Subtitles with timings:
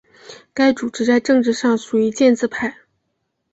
[0.51, 2.75] 该组织在政治上属于建制派。